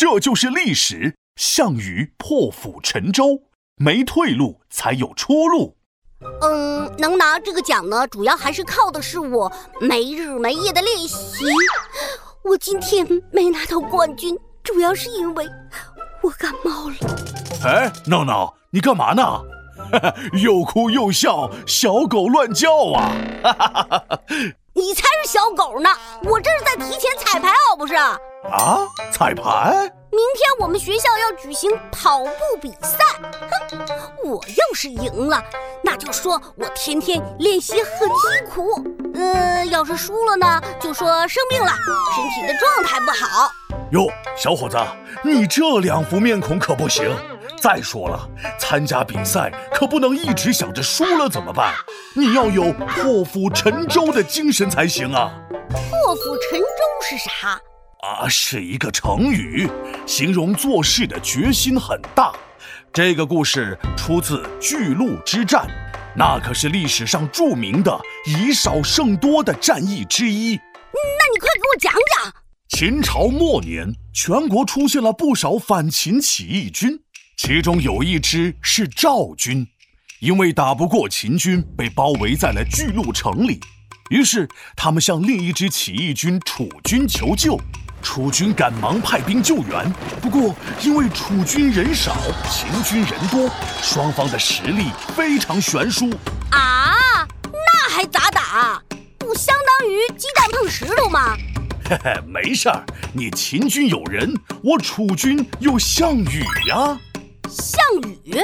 [0.00, 1.14] 这就是历史。
[1.36, 3.42] 项羽破釜沉舟，
[3.76, 5.76] 没退路才有出路。
[6.40, 11.44] 嗯，能拿这个奖呢，主要还是靠的是我没日没夜的练习。
[12.44, 15.46] 我今天没拿到冠军，主要是因为
[16.22, 16.96] 我感冒了。
[17.62, 19.42] 哎，闹闹，你干嘛呢？
[20.42, 23.12] 又哭又笑，小狗乱叫啊！
[24.72, 25.90] 你才是小狗呢！
[26.24, 27.92] 我这是在提前彩排，好不是？
[28.50, 28.78] 啊，
[29.12, 29.90] 彩排。
[30.12, 32.98] 明天我们学校要举行跑步比赛，
[33.70, 33.78] 哼，
[34.24, 35.42] 我要是赢了，
[35.84, 38.82] 那就说我天天练习很辛苦；
[39.14, 41.70] 呃，要是输了呢，就说生病了，
[42.14, 43.52] 身体的状态不好。
[43.92, 44.76] 哟，小伙子，
[45.22, 47.08] 你这两副面孔可不行。
[47.60, 51.72] 再说了，参加比赛可不能一直想着输了怎么办，
[52.14, 55.30] 你要有破釜沉舟的精神才行啊。
[55.68, 56.66] 破釜沉舟
[57.08, 57.60] 是啥？
[58.00, 59.68] 啊，是一个成语，
[60.06, 62.32] 形容做事的决心很大。
[62.94, 65.68] 这个故事出自巨鹿之战，
[66.16, 70.56] 那可是历史上著名的以少胜多的战役之一。
[70.56, 72.34] 那你快给我讲讲。
[72.70, 77.00] 秦朝末年，全国出现了不少反秦起义军，
[77.36, 79.66] 其中有一支是赵军，
[80.20, 83.60] 因为打不过秦军，被包围在了巨鹿城里。
[84.08, 87.60] 于是他们向另一支起义军楚军求救。
[88.02, 92.16] 楚军赶忙派兵救援，不过因为楚军人少，
[92.50, 93.48] 秦军人多，
[93.82, 96.10] 双方的实力非常悬殊
[96.50, 97.26] 啊！
[97.44, 98.82] 那还咋打？
[99.18, 101.36] 不相当于鸡蛋碰石头吗？
[101.88, 106.98] 嘿嘿，没事儿，你秦军有人，我楚军有项羽呀。
[107.48, 107.84] 项
[108.24, 108.40] 羽？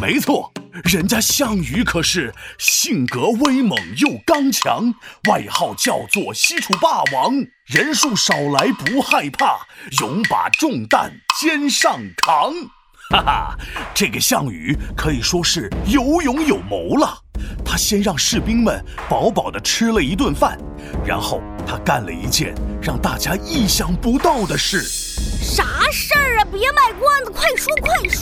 [0.00, 0.52] 没错。
[0.84, 4.94] 人家项羽可是性格威猛又刚强，
[5.28, 7.34] 外号叫做西楚霸王。
[7.66, 9.58] 人数少来不害怕，
[10.00, 12.52] 勇把重担肩上扛。
[13.08, 13.56] 哈哈，
[13.94, 17.18] 这个项羽可以说是有勇有谋了。
[17.64, 20.58] 他先让士兵们饱饱的吃了一顿饭，
[21.04, 24.82] 然后他干了一件让大家意想不到的事。
[24.82, 26.44] 啥事儿啊？
[26.50, 28.15] 别卖关子，快说快说。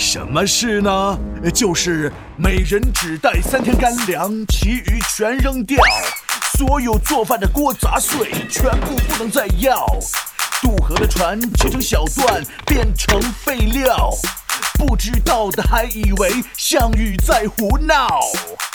[0.00, 1.18] 什么事呢？
[1.54, 5.78] 就是每人只带三天干粮，其余全扔掉。
[6.56, 9.86] 所有做饭的锅砸碎，全部不能再要。
[10.62, 14.10] 渡河的船切成小段，变成废料。
[14.78, 18.08] 不知道的还以为项羽在胡闹，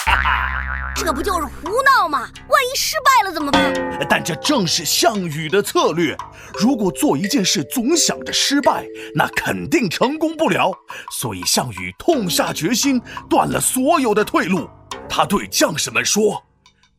[0.06, 2.20] 哈哈，这不就是胡闹吗？
[2.48, 3.74] 万一失败了怎么办？
[4.10, 6.16] 但这正是项羽的策略。
[6.58, 10.72] 如果做一件事总想着失败，那肯定成功不了。
[11.12, 14.70] 所以项羽痛下决心，断了所有的退路。
[15.10, 16.44] 他对将士们说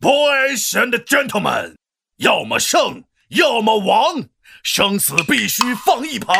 [0.00, 1.74] ：“Boys and gentlemen，
[2.18, 4.22] 要么胜，要么亡，
[4.62, 6.36] 生死必须放一旁。”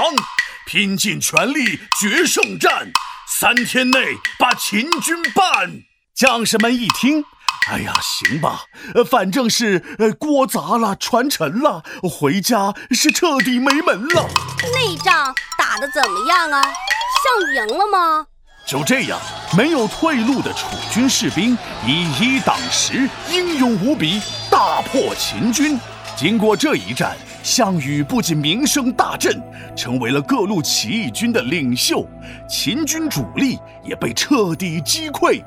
[0.69, 2.91] 拼尽全力决胜战，
[3.27, 3.99] 三天内
[4.39, 5.83] 把秦军办。
[6.15, 7.23] 将士们一听，
[7.69, 8.63] 哎呀，行吧，
[9.11, 14.25] 反正是呃锅砸了，船沉了，回家是彻底没门了。
[14.73, 16.63] 那仗打得怎么样啊？
[16.63, 18.27] 项羽赢了吗？
[18.65, 19.19] 就这样，
[19.57, 25.79] 没有退路的楚军士兵以一挡十，英勇无比，大破秦军。
[26.17, 27.17] 经过这一战。
[27.43, 29.41] 项羽不仅名声大振，
[29.77, 32.05] 成为了各路起义军的领袖，
[32.49, 35.45] 秦军主力也被彻底击溃，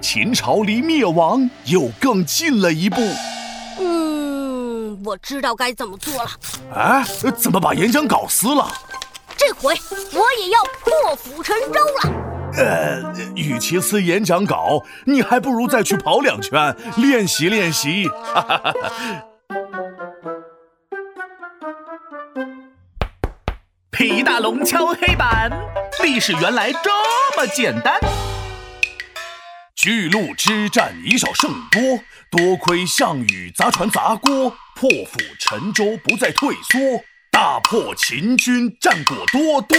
[0.00, 3.00] 秦朝离灭亡又更近了一步。
[3.78, 6.30] 嗯，我知道该怎么做了。
[6.74, 7.04] 哎，
[7.36, 8.68] 怎么把演讲稿撕了？
[9.36, 9.74] 这回
[10.12, 12.12] 我也要破釜沉舟了。
[12.56, 18.08] 呃，与其撕演讲稿，你还不如再去跑两圈练习练习。
[18.08, 18.74] 哈哈哈哈。
[23.90, 25.50] 皮大龙敲黑板，
[26.02, 26.90] 历史原来这
[27.36, 28.00] 么简单。
[29.82, 31.80] 巨鹿之战以少胜多，
[32.30, 39.78] 多亏项羽砸船砸锅，破釜沉舟不再退缩，大破秦军战果多多。